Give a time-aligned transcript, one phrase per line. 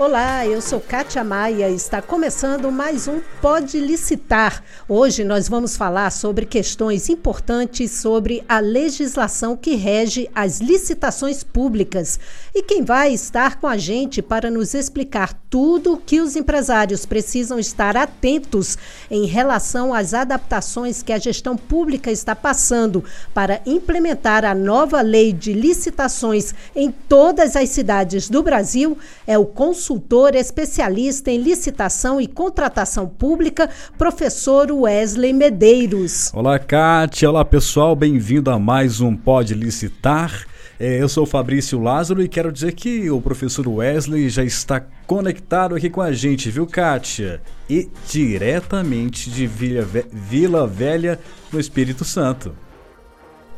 [0.00, 4.64] Olá, eu sou Kátia Maia e está começando mais um Pode Licitar.
[4.88, 12.18] Hoje nós vamos falar sobre questões importantes sobre a legislação que rege as licitações públicas.
[12.54, 17.04] E quem vai estar com a gente para nos explicar tudo o que os empresários
[17.04, 18.78] precisam estar atentos
[19.10, 23.04] em relação às adaptações que a gestão pública está passando
[23.34, 28.96] para implementar a nova lei de licitações em todas as cidades do Brasil
[29.26, 36.32] é o consultor consultor especialista em licitação e contratação pública, professor Wesley Medeiros.
[36.32, 37.28] Olá, Kátia.
[37.28, 37.96] Olá, pessoal.
[37.96, 40.46] Bem-vindo a mais um Pode Licitar.
[40.78, 44.80] É, eu sou o Fabrício Lázaro e quero dizer que o professor Wesley já está
[45.08, 47.42] conectado aqui com a gente, viu, Kátia?
[47.68, 51.18] E diretamente de Vila Velha,
[51.52, 52.54] no Espírito Santo.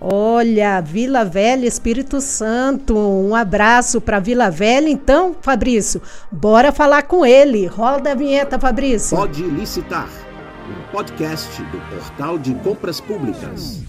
[0.05, 2.99] Olha, Vila Velha, Espírito Santo.
[2.99, 4.89] Um abraço para Vila Velha.
[4.89, 7.67] Então, Fabrício, bora falar com ele.
[7.67, 9.17] Roda a vinheta, Fabrício.
[9.17, 10.09] Pode licitar.
[10.69, 13.85] Um podcast do Portal de Compras Públicas.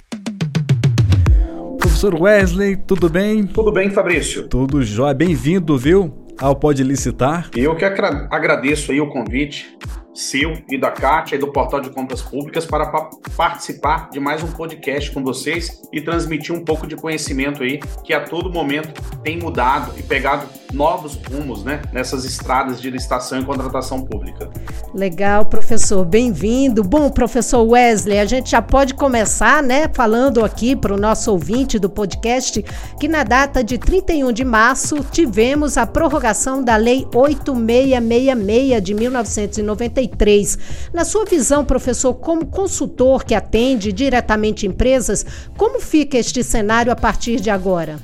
[1.80, 3.48] Professor Wesley, tudo bem?
[3.48, 4.48] Tudo bem, Fabrício.
[4.48, 5.16] Tudo jóia.
[5.16, 6.14] Bem-vindo, viu?
[6.39, 7.50] Ao Pode Licitar.
[7.55, 9.66] Eu que agradeço aí o convite
[10.14, 14.44] seu e da Kátia e do Portal de Compras Públicas para pa participar de mais
[14.44, 19.02] um podcast com vocês e transmitir um pouco de conhecimento aí que a todo momento
[19.23, 24.50] tem mudado e pegado novos rumos, né, nessas estradas de licitação e contratação pública.
[24.94, 26.83] Legal, professor, bem-vindo.
[26.83, 31.80] Bom, professor Wesley, a gente já pode começar, né, falando aqui para o nosso ouvinte
[31.80, 32.61] do podcast
[32.99, 40.59] que na data de 31 de março tivemos a prorrogação da Lei 8666 de 1993
[40.94, 45.25] na sua visão, professor, como consultor que atende diretamente empresas,
[45.58, 47.97] como fica este cenário a partir de agora?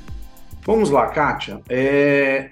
[0.65, 1.61] Vamos lá, Kátia.
[1.69, 2.49] É,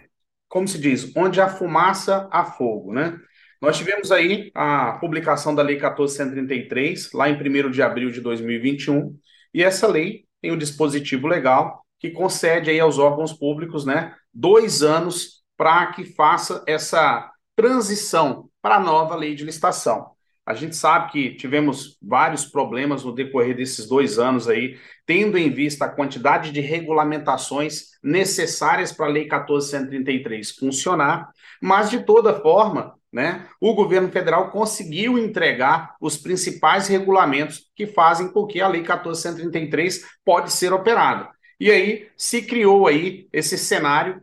[0.48, 3.18] como se diz, onde há fumaça, há fogo, né?
[3.62, 9.18] Nós tivemos aí a publicação da Lei 1433, lá em 1 de abril de 2021,
[9.54, 14.84] e essa lei tem um dispositivo legal que concede aí aos órgãos públicos, né, dois
[14.84, 20.12] anos para que faça essa transição para a nova lei de licitação.
[20.46, 25.50] A gente sabe que tivemos vários problemas no decorrer desses dois anos aí, tendo em
[25.50, 31.30] vista a quantidade de regulamentações necessárias para a Lei 1433 funcionar,
[31.62, 38.28] mas de toda forma, né, o governo federal conseguiu entregar os principais regulamentos que fazem
[38.30, 41.30] com que a Lei 1433 pode ser operada.
[41.60, 44.22] E aí se criou aí esse cenário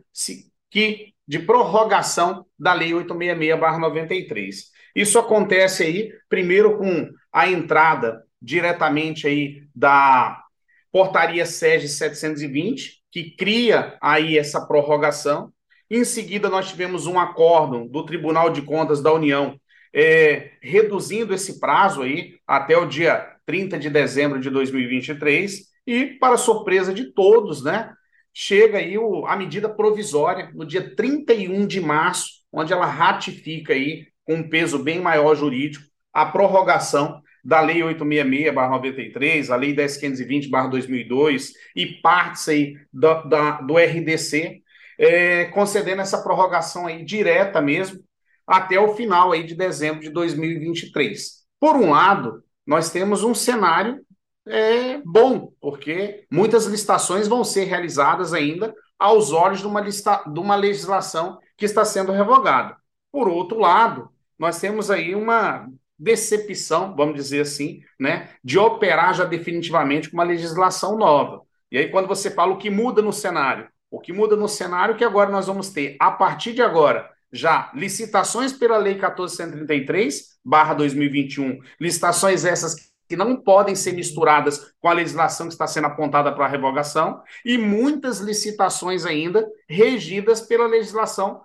[0.69, 4.71] que de prorrogação da Lei 866/93.
[4.95, 10.41] Isso acontece aí primeiro com a entrada diretamente aí da
[10.91, 15.51] Portaria SEG 720, que cria aí essa prorrogação.
[15.89, 19.59] Em seguida, nós tivemos um acórdão do Tribunal de Contas da União.
[19.93, 26.35] É, reduzindo esse prazo aí até o dia 30 de dezembro de 2023 e, para
[26.35, 27.93] surpresa de todos, né,
[28.33, 34.07] chega aí o, a medida provisória no dia 31 de março, onde ela ratifica aí,
[34.25, 41.85] com um peso bem maior jurídico, a prorrogação da Lei 866-93, a Lei 10520-2002 e
[42.01, 44.63] partes aí do, da, do RDC,
[44.99, 47.99] é, concedendo essa prorrogação aí direta mesmo
[48.47, 51.45] até o final aí de dezembro de 2023.
[51.59, 54.05] Por um lado, nós temos um cenário
[54.47, 60.39] é bom, porque muitas licitações vão ser realizadas ainda aos olhos de uma, lista, de
[60.39, 62.77] uma legislação que está sendo revogada.
[63.11, 65.67] Por outro lado, nós temos aí uma
[65.97, 71.41] decepção, vamos dizer assim, né, de operar já definitivamente com uma legislação nova.
[71.71, 74.93] E aí, quando você fala o que muda no cenário, o que muda no cenário
[74.93, 80.37] é que agora nós vamos ter, a partir de agora, já licitações pela Lei 1433,
[80.43, 82.75] barra 2021, licitações essas
[83.07, 87.21] que não podem ser misturadas com a legislação que está sendo apontada para a revogação,
[87.45, 91.41] e muitas licitações ainda regidas pela legislação,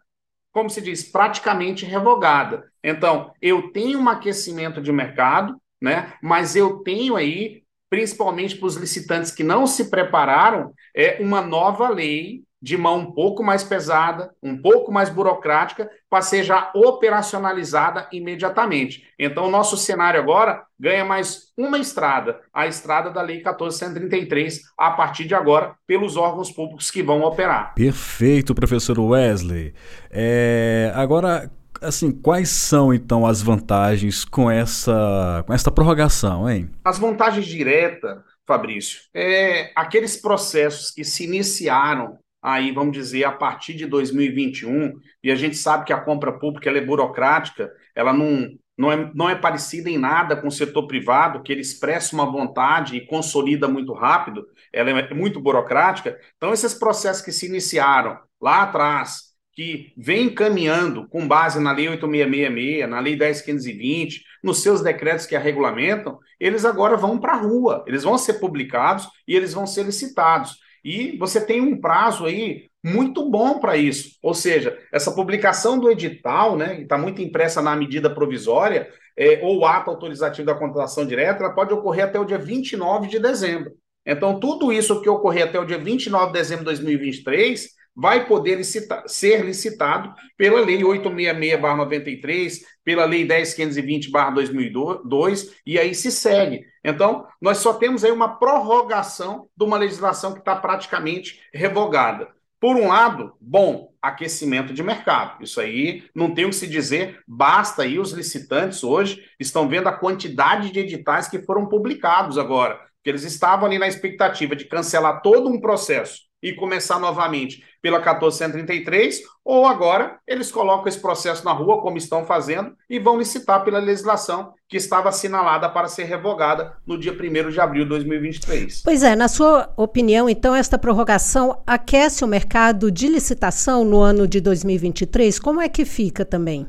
[0.51, 2.69] como se diz, praticamente revogada.
[2.83, 6.15] Então, eu tenho um aquecimento de mercado, né?
[6.21, 11.89] mas eu tenho aí, principalmente para os licitantes que não se prepararam, é uma nova
[11.89, 18.09] lei de mão um pouco mais pesada, um pouco mais burocrática, para ser já operacionalizada
[18.13, 19.05] imediatamente.
[19.19, 24.91] Então, o nosso cenário agora ganha mais uma estrada, a estrada da Lei 1433, a
[24.91, 27.75] partir de agora, pelos órgãos públicos que vão operar.
[27.75, 29.73] Perfeito, professor Wesley.
[30.11, 36.71] É, agora, assim, quais são então as vantagens com essa, com essa prorrogação, hein?
[36.85, 43.75] As vantagens diretas, Fabrício, é aqueles processos que se iniciaram aí, vamos dizer, a partir
[43.75, 48.91] de 2021, e a gente sabe que a compra pública é burocrática, ela não, não,
[48.91, 52.97] é, não é parecida em nada com o setor privado, que ele expressa uma vontade
[52.97, 56.19] e consolida muito rápido, ela é muito burocrática.
[56.37, 61.89] Então, esses processos que se iniciaram lá atrás, que vem caminhando com base na Lei
[61.89, 67.43] 8666, na Lei 10520, nos seus decretos que a regulamentam, eles agora vão para a
[67.43, 70.57] rua, eles vão ser publicados e eles vão ser licitados.
[70.85, 74.17] E você tem um prazo aí muito bom para isso.
[74.23, 79.41] Ou seja, essa publicação do edital, né, que está muito impressa na medida provisória, é,
[79.43, 83.73] ou ato autorizativo da contratação direta, ela pode ocorrer até o dia 29 de dezembro.
[84.07, 88.57] Então, tudo isso que ocorrer até o dia 29 de dezembro de 2023 vai poder
[88.57, 96.65] licita ser licitado pela Lei 866-93, pela Lei 10.520-2002, e aí se segue.
[96.85, 102.29] Então, nós só temos aí uma prorrogação de uma legislação que está praticamente revogada.
[102.59, 105.43] Por um lado, bom, aquecimento de mercado.
[105.43, 109.89] Isso aí não tem o que se dizer, basta aí os licitantes hoje estão vendo
[109.89, 114.67] a quantidade de editais que foram publicados agora, que eles estavam ali na expectativa de
[114.67, 121.45] cancelar todo um processo e começar novamente pela 1433, ou agora eles colocam esse processo
[121.45, 126.05] na rua, como estão fazendo, e vão licitar pela legislação que estava assinalada para ser
[126.05, 128.83] revogada no dia 1 de abril de 2023.
[128.83, 134.29] Pois é, na sua opinião, então, esta prorrogação aquece o mercado de licitação no ano
[134.29, 135.39] de 2023?
[135.39, 136.67] Como é que fica também?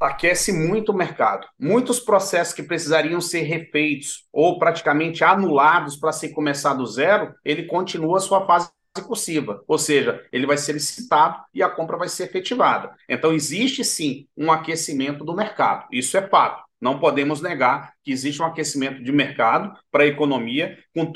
[0.00, 1.46] aquece muito o mercado.
[1.58, 7.64] Muitos processos que precisariam ser refeitos ou praticamente anulados para se começar do zero, ele
[7.64, 8.70] continua a sua fase
[9.02, 12.94] cursiva, ou seja, ele vai ser licitado e a compra vai ser efetivada.
[13.08, 16.64] Então, existe sim um aquecimento do mercado, isso é fato.
[16.80, 21.12] Não podemos negar que existe um aquecimento de mercado para a economia, com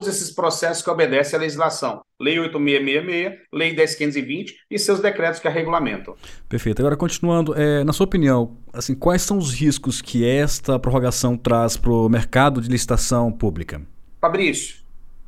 [0.00, 2.02] todos esses processos que obedecem à legislação.
[2.20, 6.14] Lei 8666, Lei 10520 e seus decretos que a regulamentam.
[6.48, 6.80] Perfeito.
[6.80, 11.76] Agora, continuando, é, na sua opinião, assim, quais são os riscos que esta prorrogação traz
[11.76, 13.82] para o mercado de licitação pública?
[14.20, 14.81] Fabrício,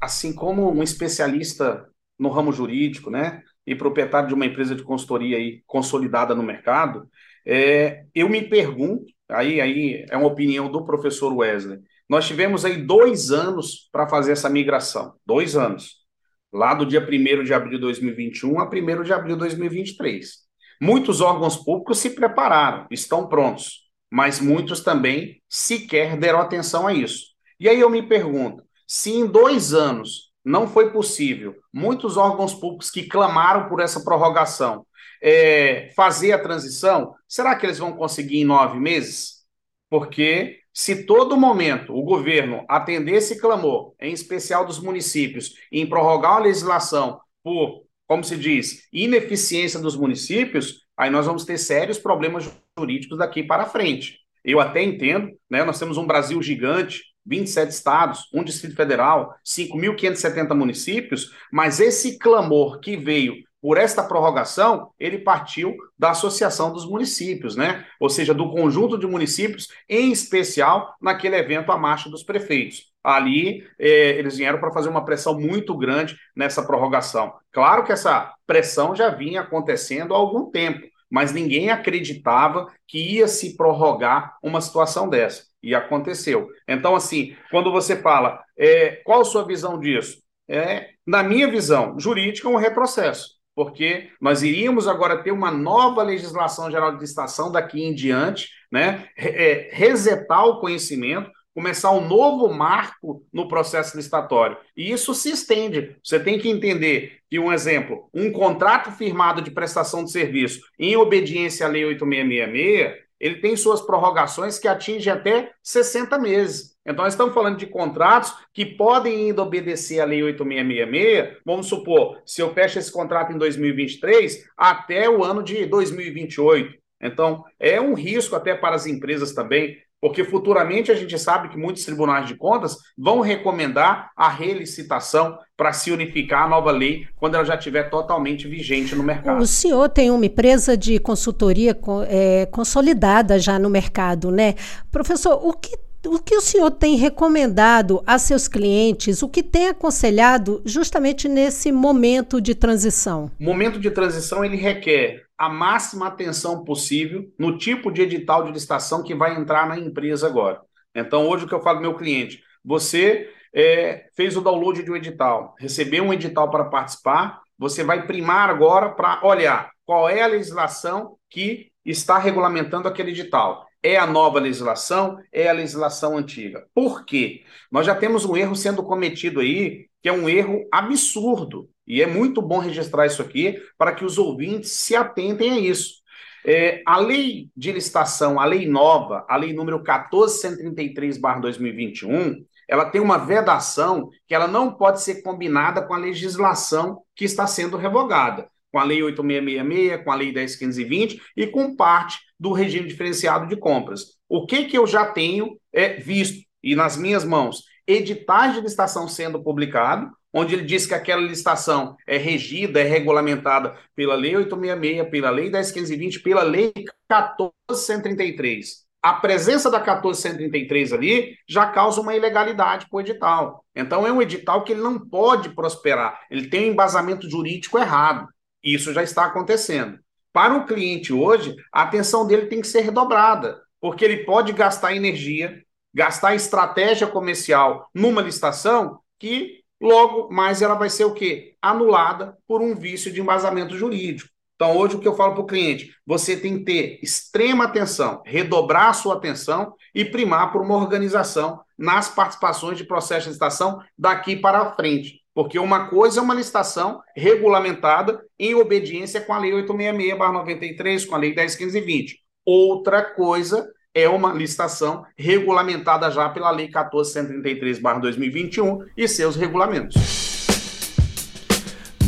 [0.04, 5.36] assim como um especialista no ramo jurídico, né, e proprietário de uma empresa de consultoria
[5.36, 7.08] aí consolidada no mercado,
[7.46, 12.76] é, eu me pergunto, aí, aí é uma opinião do professor Wesley, nós tivemos aí
[12.76, 16.04] dois anos para fazer essa migração, dois anos,
[16.52, 20.44] lá do dia 1 de abril de 2021 a 1 de abril de 2023.
[20.80, 27.28] Muitos órgãos públicos se prepararam, estão prontos, mas muitos também sequer deram atenção a isso.
[27.58, 32.90] E aí eu me pergunto, se em dois anos não foi possível, muitos órgãos públicos
[32.90, 34.86] que clamaram por essa prorrogação
[35.22, 39.44] é, fazer a transição, será que eles vão conseguir em nove meses?
[39.88, 46.32] Porque se todo momento o governo atender esse clamor, em especial dos municípios, em prorrogar
[46.32, 52.50] a legislação por, como se diz, ineficiência dos municípios, aí nós vamos ter sérios problemas
[52.78, 54.18] jurídicos daqui para frente.
[54.44, 55.64] Eu até entendo, né?
[55.64, 62.80] Nós temos um Brasil gigante, 27 estados, um Distrito Federal, 5.570 municípios, mas esse clamor
[62.80, 63.34] que veio
[63.64, 67.86] por esta prorrogação, ele partiu da Associação dos Municípios, né?
[67.98, 72.92] Ou seja, do conjunto de municípios, em especial naquele evento a Marcha dos Prefeitos.
[73.02, 77.32] Ali, eh, eles vieram para fazer uma pressão muito grande nessa prorrogação.
[77.50, 83.28] Claro que essa pressão já vinha acontecendo há algum tempo, mas ninguém acreditava que ia
[83.28, 85.44] se prorrogar uma situação dessa.
[85.62, 86.48] E aconteceu.
[86.66, 90.18] Então, assim, quando você fala, é, qual a sua visão disso?
[90.48, 96.68] É, na minha visão, jurídica um retrocesso, porque nós iríamos agora ter uma nova legislação
[96.68, 99.06] geral de licitação daqui em diante, né?
[99.16, 104.56] É, resetar o conhecimento, começar um novo marco no processo licitatório.
[104.76, 105.96] E isso se estende.
[106.02, 110.96] Você tem que entender que, um exemplo, um contrato firmado de prestação de serviço em
[110.96, 116.74] obediência à Lei 8666, ele tem suas prorrogações que atingem até 60 meses.
[116.86, 121.38] Então, nós estamos falando de contratos que podem ainda obedecer à Lei 8666.
[121.44, 126.74] Vamos supor, se eu fecho esse contrato em 2023, até o ano de 2028.
[127.00, 131.56] Então, é um risco até para as empresas também, porque futuramente a gente sabe que
[131.56, 137.36] muitos tribunais de contas vão recomendar a relicitação para se unificar a nova lei quando
[137.36, 139.40] ela já estiver totalmente vigente no mercado.
[139.40, 141.74] O senhor tem uma empresa de consultoria
[142.06, 144.56] é, consolidada já no mercado, né?
[144.92, 145.74] Professor, o que
[146.06, 151.72] o que o senhor tem recomendado a seus clientes, o que tem aconselhado justamente nesse
[151.72, 153.30] momento de transição?
[153.40, 158.52] O momento de transição ele requer a máxima atenção possível no tipo de edital de
[158.52, 160.60] licitação que vai entrar na empresa agora.
[160.94, 164.96] Então, hoje o que eu falo meu cliente, você é, fez o download de um
[164.96, 170.26] edital, recebeu um edital para participar, você vai primar agora para olhar qual é a
[170.26, 173.66] legislação que está regulamentando aquele edital.
[173.82, 175.18] É a nova legislação?
[175.30, 176.66] É a legislação antiga?
[176.74, 177.44] Por quê?
[177.70, 181.68] Nós já temos um erro sendo cometido aí, que é um erro absurdo.
[181.86, 186.02] E é muito bom registrar isso aqui para que os ouvintes se atentem a isso.
[186.46, 193.16] É, a lei de licitação, a lei nova, a lei número 1433-2021, ela tem uma
[193.18, 198.78] vedação que ela não pode ser combinada com a legislação que está sendo revogada, com
[198.78, 204.18] a lei 8666, com a lei 10520 e com parte do regime diferenciado de compras.
[204.28, 207.62] O que que eu já tenho é visto e nas minhas mãos?
[207.86, 213.76] Editais de licitação sendo publicado, onde ele diz que aquela licitação é regida, é regulamentada
[213.94, 216.72] pela Lei 866, pela Lei 10520, pela Lei
[217.08, 223.62] 14133 a presença da 1433 ali já causa uma ilegalidade para o edital.
[223.76, 228.26] Então é um edital que ele não pode prosperar, ele tem um embasamento jurídico errado.
[228.62, 229.98] Isso já está acontecendo.
[230.32, 234.96] Para o cliente hoje, a atenção dele tem que ser redobrada, porque ele pode gastar
[234.96, 235.62] energia,
[235.92, 241.56] gastar estratégia comercial numa licitação que logo mais ela vai ser o quê?
[241.60, 244.34] Anulada por um vício de embasamento jurídico.
[244.56, 245.94] Então, hoje, o que eu falo para o cliente?
[246.06, 251.60] Você tem que ter extrema atenção, redobrar a sua atenção e primar por uma organização
[251.76, 255.24] nas participações de processo de licitação daqui para frente.
[255.34, 261.18] Porque uma coisa é uma licitação regulamentada em obediência com a Lei 866-93, com a
[261.18, 262.18] Lei 10.1520.
[262.46, 269.94] Outra coisa é uma licitação regulamentada já pela Lei 1433-2021 e seus regulamentos.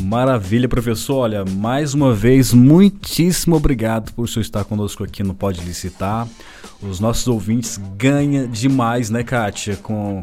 [0.03, 1.19] Maravilha, professor.
[1.19, 6.29] Olha, mais uma vez, muitíssimo obrigado por senhor estar conosco aqui no Pode Licitar.
[6.81, 10.23] Os nossos ouvintes ganham demais, né, Kátia, com,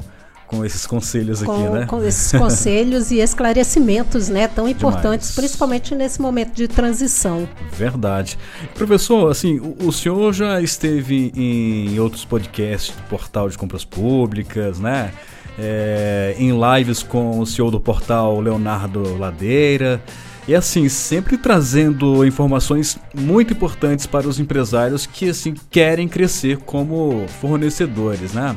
[0.58, 1.86] com esses conselhos com, aqui, né?
[1.86, 5.36] Com esses conselhos e esclarecimentos, né, tão importantes, demais.
[5.36, 7.48] principalmente nesse momento de transição.
[7.78, 8.38] Verdade.
[8.76, 14.80] Professor, assim, o, o senhor já esteve em outros podcasts do Portal de Compras Públicas,
[14.80, 15.12] né?
[15.58, 20.02] é, em lives com o CEO do portal Leonardo Ladeira.
[20.48, 27.26] E assim, sempre trazendo informações muito importantes para os empresários que assim querem crescer como
[27.40, 28.56] fornecedores, né?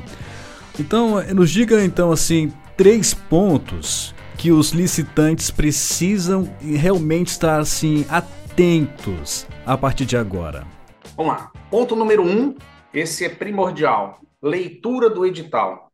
[0.78, 9.46] Então, nos diga então assim três pontos que os licitantes precisam realmente estar assim atentos
[9.64, 10.66] a partir de agora.
[11.16, 11.50] Vamos lá.
[11.70, 12.54] Ponto número um,
[12.92, 14.20] esse é primordial.
[14.42, 15.90] Leitura do edital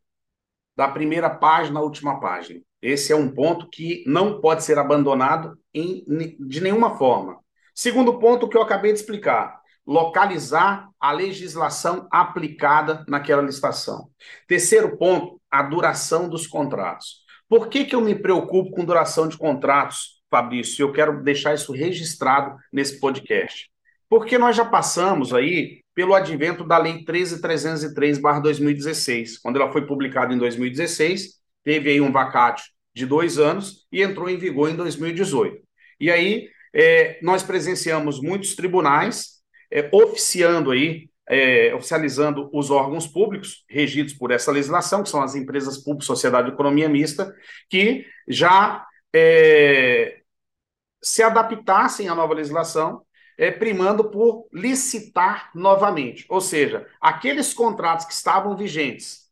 [0.76, 2.60] da primeira página à última página.
[2.80, 6.04] Esse é um ponto que não pode ser abandonado em,
[6.40, 7.38] de nenhuma forma.
[7.72, 14.08] Segundo ponto que eu acabei de explicar, localizar a legislação aplicada naquela licitação.
[14.46, 17.22] Terceiro ponto, a duração dos contratos.
[17.48, 20.82] Por que, que eu me preocupo com duração de contratos, Fabrício?
[20.82, 23.70] Eu quero deixar isso registrado nesse podcast.
[24.08, 29.38] Porque nós já passamos aí pelo advento da Lei 13.303/2016.
[29.42, 32.62] Quando ela foi publicada em 2016, teve aí um vacate
[32.94, 35.60] de dois anos e entrou em vigor em 2018.
[36.00, 39.41] E aí é, nós presenciamos muitos tribunais
[39.72, 45.34] é, oficiando aí, é, oficializando os órgãos públicos regidos por essa legislação, que são as
[45.34, 47.34] empresas públicas, sociedade de economia mista,
[47.70, 50.20] que já é,
[51.02, 53.02] se adaptassem à nova legislação
[53.38, 56.26] é, primando por licitar novamente.
[56.28, 59.22] Ou seja, aqueles contratos que estavam vigentes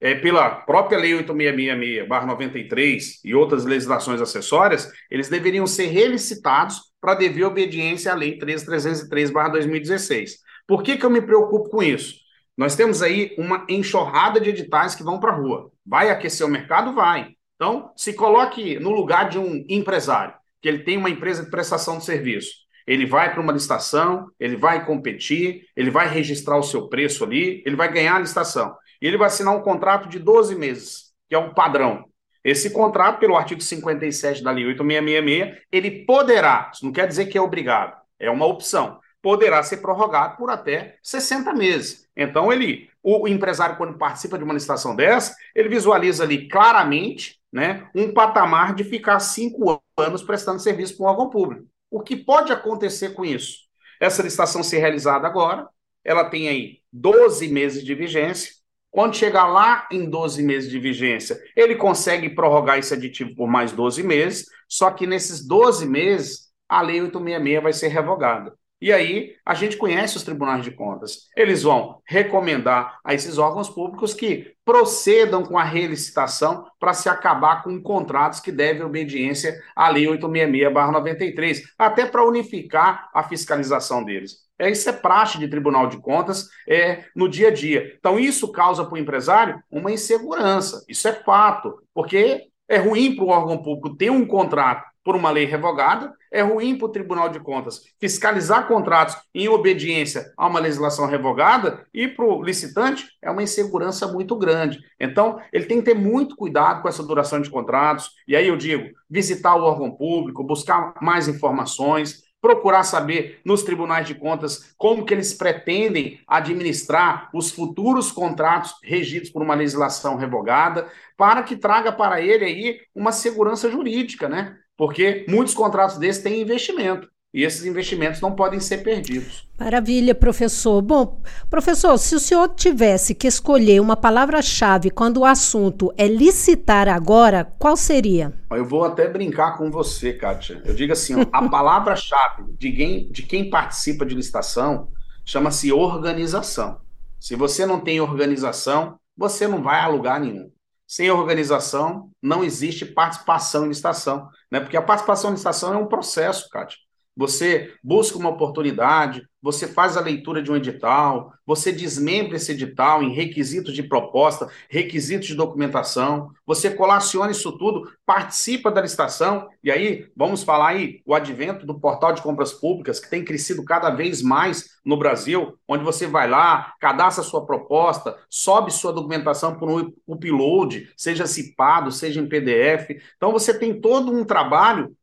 [0.00, 7.44] é, pela própria Lei 8666-93 e outras legislações acessórias, eles deveriam ser relicitados para dever
[7.44, 10.32] obediência à Lei 13303-2016.
[10.66, 12.16] Por que, que eu me preocupo com isso?
[12.56, 15.70] Nós temos aí uma enxurrada de editais que vão para a rua.
[15.86, 16.94] Vai aquecer o mercado?
[16.94, 17.34] Vai.
[17.54, 21.98] Então, se coloque no lugar de um empresário, que ele tem uma empresa de prestação
[21.98, 26.88] de serviço ele vai para uma licitação, ele vai competir, ele vai registrar o seu
[26.88, 28.74] preço ali, ele vai ganhar a licitação.
[29.00, 32.06] E ele vai assinar um contrato de 12 meses, que é o padrão.
[32.44, 37.36] Esse contrato, pelo artigo 57 da Lei 8666, ele poderá, isso não quer dizer que
[37.36, 42.06] é obrigado, é uma opção, poderá ser prorrogado por até 60 meses.
[42.16, 47.88] Então, ele, o empresário, quando participa de uma licitação dessa, ele visualiza ali claramente né,
[47.94, 51.66] um patamar de ficar cinco anos prestando serviço para um órgão público.
[51.90, 53.60] O que pode acontecer com isso?
[54.00, 55.68] Essa licitação ser realizada agora,
[56.04, 58.52] ela tem aí 12 meses de vigência.
[58.90, 63.72] Quando chegar lá em 12 meses de vigência, ele consegue prorrogar esse aditivo por mais
[63.72, 68.52] 12 meses, só que nesses 12 meses, a Lei 866 vai ser revogada.
[68.80, 71.28] E aí a gente conhece os tribunais de contas.
[71.36, 77.64] Eles vão recomendar a esses órgãos públicos que procedam com a relicitação para se acabar
[77.64, 84.47] com contratos que devem obediência à Lei 866-93, até para unificar a fiscalização deles.
[84.58, 87.94] É, isso é praxe de Tribunal de Contas é, no dia a dia.
[87.98, 90.84] Então, isso causa para o empresário uma insegurança.
[90.88, 95.30] Isso é fato, porque é ruim para o órgão público ter um contrato por uma
[95.30, 100.60] lei revogada, é ruim para o Tribunal de Contas fiscalizar contratos em obediência a uma
[100.60, 104.78] legislação revogada, e para o licitante é uma insegurança muito grande.
[105.00, 108.56] Então, ele tem que ter muito cuidado com essa duração de contratos, e aí eu
[108.58, 115.04] digo, visitar o órgão público, buscar mais informações, procurar saber nos tribunais de contas como
[115.04, 121.92] que eles pretendem administrar os futuros contratos regidos por uma legislação revogada, para que traga
[121.92, 124.56] para ele aí uma segurança jurídica, né?
[124.76, 127.08] Porque muitos contratos desses têm investimento.
[127.32, 129.46] E esses investimentos não podem ser perdidos.
[129.58, 130.80] Maravilha, professor.
[130.80, 131.20] Bom,
[131.50, 137.44] professor, se o senhor tivesse que escolher uma palavra-chave quando o assunto é licitar agora,
[137.58, 138.32] qual seria?
[138.50, 140.62] Eu vou até brincar com você, Kátia.
[140.64, 144.88] Eu digo assim: ó, a palavra-chave de quem, de quem participa de licitação
[145.22, 146.80] chama-se organização.
[147.20, 150.50] Se você não tem organização, você não vai a lugar nenhum.
[150.86, 154.30] Sem organização, não existe participação em licitação.
[154.50, 154.60] Né?
[154.60, 156.78] Porque a participação em licitação é um processo, Kátia.
[157.18, 163.02] Você busca uma oportunidade, você faz a leitura de um edital, você desmembra esse edital
[163.02, 169.70] em requisitos de proposta, requisitos de documentação, você colaciona isso tudo, participa da licitação, e
[169.72, 173.90] aí vamos falar aí o advento do portal de compras públicas, que tem crescido cada
[173.90, 179.68] vez mais no Brasil, onde você vai lá, cadastra sua proposta, sobe sua documentação por
[179.68, 183.02] um upload, seja cipado, seja em PDF.
[183.16, 184.96] Então você tem todo um trabalho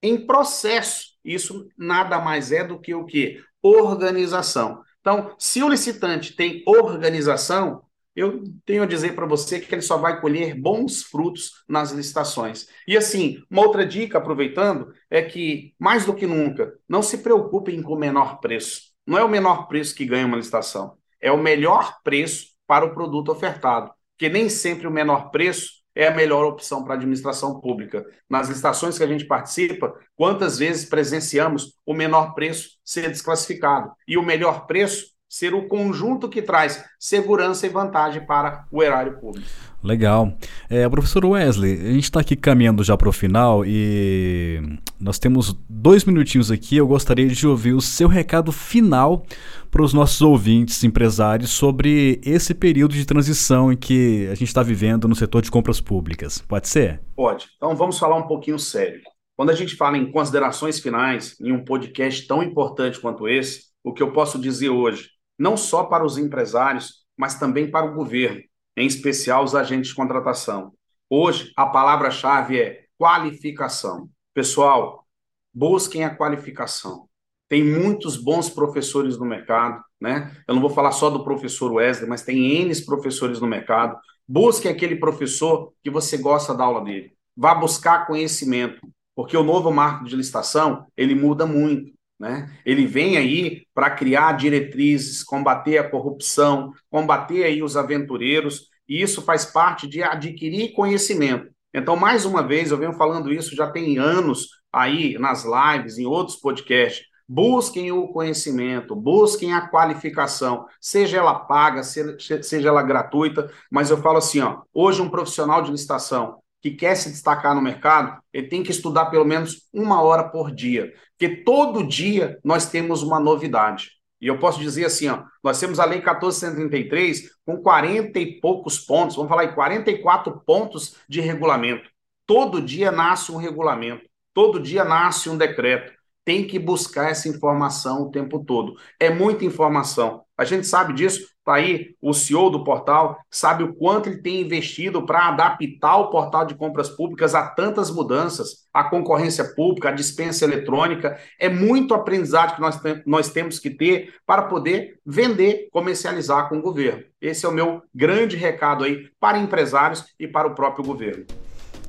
[0.00, 3.42] em processo isso nada mais é do que o que?
[3.62, 4.82] Organização.
[5.00, 7.82] Então, se o licitante tem organização,
[8.14, 12.66] eu tenho a dizer para você que ele só vai colher bons frutos nas licitações.
[12.86, 17.80] E assim, uma outra dica, aproveitando, é que, mais do que nunca, não se preocupem
[17.80, 18.88] com o menor preço.
[19.06, 22.92] Não é o menor preço que ganha uma licitação, é o melhor preço para o
[22.92, 23.92] produto ofertado.
[24.16, 28.04] Porque nem sempre o menor preço é a melhor opção para a administração pública.
[28.28, 34.16] Nas licitações que a gente participa, quantas vezes presenciamos o menor preço ser desclassificado e
[34.16, 39.48] o melhor preço ser o conjunto que traz segurança e vantagem para o erário público.
[39.82, 40.32] Legal.
[40.68, 44.60] É, professor Wesley, a gente está aqui caminhando já para o final e
[44.98, 46.76] nós temos dois minutinhos aqui.
[46.76, 49.24] Eu gostaria de ouvir o seu recado final
[49.70, 54.62] para os nossos ouvintes empresários sobre esse período de transição em que a gente está
[54.62, 56.40] vivendo no setor de compras públicas.
[56.40, 57.00] Pode ser?
[57.14, 57.46] Pode.
[57.56, 59.00] Então vamos falar um pouquinho sério.
[59.36, 63.92] Quando a gente fala em considerações finais, em um podcast tão importante quanto esse, o
[63.92, 68.40] que eu posso dizer hoje não só para os empresários, mas também para o governo,
[68.78, 70.72] em especial os agentes de contratação.
[71.10, 74.08] Hoje, a palavra-chave é qualificação.
[74.32, 75.06] Pessoal,
[75.52, 77.08] busquem a qualificação.
[77.48, 80.36] Tem muitos bons professores no mercado, né?
[80.46, 83.98] Eu não vou falar só do professor Wesley, mas tem N professores no mercado.
[84.26, 87.12] Busquem aquele professor que você gosta da aula dele.
[87.34, 88.86] Vá buscar conhecimento,
[89.16, 91.97] porque o novo marco de licitação, ele muda muito.
[92.18, 92.50] Né?
[92.66, 99.22] Ele vem aí para criar diretrizes, combater a corrupção, combater aí os aventureiros, e isso
[99.22, 101.48] faz parte de adquirir conhecimento.
[101.72, 106.06] Então, mais uma vez, eu venho falando isso já tem anos aí nas lives, em
[106.06, 107.06] outros podcasts.
[107.28, 114.16] Busquem o conhecimento, busquem a qualificação, seja ela paga, seja ela gratuita, mas eu falo
[114.16, 118.62] assim, ó, hoje um profissional de licitação que quer se destacar no mercado, ele tem
[118.62, 123.90] que estudar pelo menos uma hora por dia, porque todo dia nós temos uma novidade.
[124.20, 128.78] E eu posso dizer assim, ó, nós temos a Lei 1433 com 40 e poucos
[128.78, 131.88] pontos, vamos falar aí, 44 pontos de regulamento.
[132.24, 135.92] Todo dia nasce um regulamento, todo dia nasce um decreto.
[136.28, 138.74] Tem que buscar essa informação o tempo todo.
[139.00, 140.24] É muita informação.
[140.36, 144.42] A gente sabe disso, Está aí o CEO do portal, sabe o quanto ele tem
[144.42, 149.92] investido para adaptar o portal de compras públicas a tantas mudanças, a concorrência pública, a
[149.92, 151.18] dispensa eletrônica.
[151.40, 156.62] É muito aprendizado que nós, nós temos que ter para poder vender, comercializar com o
[156.62, 157.02] governo.
[157.18, 161.24] Esse é o meu grande recado aí para empresários e para o próprio governo.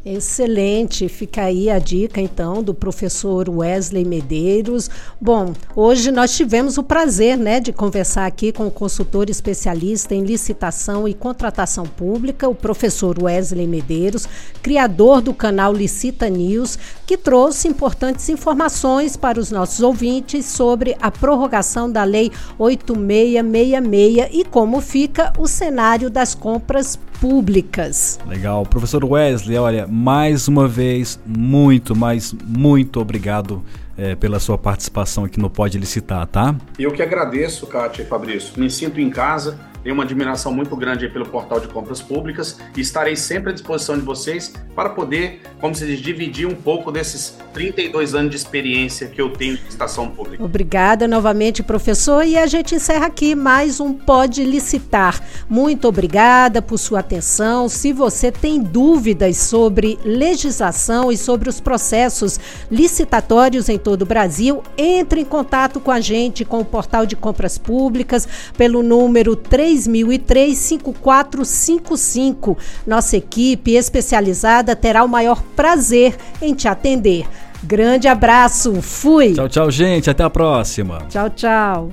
[0.06, 4.90] Excelente, fica aí a dica então do professor Wesley Medeiros.
[5.20, 10.24] Bom, hoje nós tivemos o prazer, né, de conversar aqui com o consultor especialista em
[10.24, 14.26] licitação e contratação pública, o professor Wesley Medeiros,
[14.64, 21.12] criador do canal Licita News, que trouxe importantes informações para os nossos ouvintes sobre a
[21.12, 28.20] prorrogação da lei 8666 e como fica o cenário das compras públicas.
[28.26, 28.66] Legal.
[28.66, 33.62] Professor Wesley, olha, mais uma vez, muito, mas muito obrigado
[33.98, 36.56] é, pela sua participação aqui no Pode Licitar, tá?
[36.80, 38.54] Eu que agradeço, Kátia e Fabrício.
[38.58, 42.82] Me sinto em casa tenho uma admiração muito grande pelo portal de compras públicas e
[42.82, 47.38] estarei sempre à disposição de vocês para poder, como se diz, dividir um pouco desses
[47.54, 50.44] 32 anos de experiência que eu tenho de estação pública.
[50.44, 52.26] Obrigada novamente, professor.
[52.26, 55.22] E a gente encerra aqui mais um Pode Licitar.
[55.50, 57.68] Muito obrigada por sua atenção.
[57.68, 62.40] Se você tem dúvidas sobre legislação e sobre os processos
[62.72, 67.16] licitatórios em todo o Brasil, entre em contato com a gente, com o portal de
[67.16, 72.58] compras públicas, pelo número 3 3003 5455.
[72.86, 77.26] Nossa equipe especializada terá o maior prazer em te atender.
[77.64, 79.34] Grande abraço, fui!
[79.34, 81.00] Tchau, tchau, gente, até a próxima.
[81.10, 81.90] Tchau, tchau.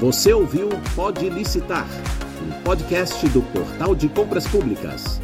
[0.00, 1.86] Você ouviu Pode Licitar,
[2.42, 5.20] um podcast do Portal de Compras Públicas.